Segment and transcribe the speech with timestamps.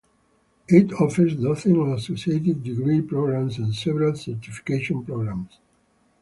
[0.67, 5.59] It offers dozens of associate degree programs and several certification programs.